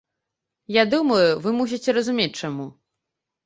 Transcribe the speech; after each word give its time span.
Я 0.75 0.83
думаю, 0.93 1.29
вы 1.45 1.55
мусіце 1.59 1.97
разумець, 2.01 2.33
чаму. 2.45 2.69